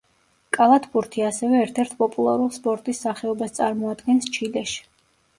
კალათბურთი 0.57 1.23
ასევე 1.25 1.59
ერთ-ერთ 1.65 1.91
პოპულარულ 1.99 2.49
სპორტის 2.55 3.01
სახეობას 3.07 3.53
წარმოადგენს 3.59 4.31
ჩილეში. 4.39 4.81